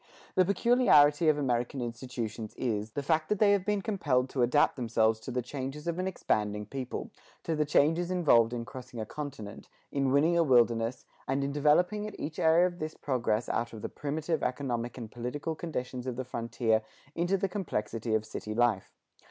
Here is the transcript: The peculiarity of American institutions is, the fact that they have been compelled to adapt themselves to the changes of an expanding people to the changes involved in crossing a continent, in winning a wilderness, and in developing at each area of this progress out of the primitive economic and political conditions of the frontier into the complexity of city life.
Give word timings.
The 0.33 0.45
peculiarity 0.45 1.29
of 1.29 1.37
American 1.37 1.79
institutions 1.79 2.55
is, 2.57 2.93
the 2.93 3.03
fact 3.03 3.29
that 3.29 3.37
they 3.37 3.51
have 3.51 3.63
been 3.63 3.83
compelled 3.83 4.29
to 4.31 4.41
adapt 4.41 4.75
themselves 4.75 5.19
to 5.19 5.29
the 5.29 5.43
changes 5.43 5.85
of 5.85 5.99
an 5.99 6.07
expanding 6.07 6.65
people 6.65 7.11
to 7.43 7.55
the 7.55 7.65
changes 7.65 8.09
involved 8.09 8.51
in 8.51 8.65
crossing 8.65 8.99
a 8.99 9.05
continent, 9.05 9.69
in 9.91 10.11
winning 10.11 10.35
a 10.35 10.43
wilderness, 10.43 11.05
and 11.27 11.43
in 11.43 11.51
developing 11.51 12.07
at 12.07 12.19
each 12.19 12.39
area 12.39 12.65
of 12.65 12.79
this 12.79 12.95
progress 12.95 13.47
out 13.47 13.73
of 13.73 13.83
the 13.83 13.89
primitive 13.89 14.41
economic 14.41 14.97
and 14.97 15.11
political 15.11 15.53
conditions 15.53 16.07
of 16.07 16.15
the 16.15 16.25
frontier 16.25 16.81
into 17.13 17.37
the 17.37 17.47
complexity 17.47 18.15
of 18.15 18.25
city 18.25 18.55
life. 18.55 18.91